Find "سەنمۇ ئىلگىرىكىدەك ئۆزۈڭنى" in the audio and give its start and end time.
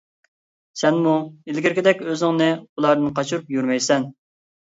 0.83-2.47